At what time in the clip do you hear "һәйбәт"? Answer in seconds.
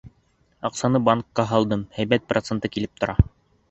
2.01-2.29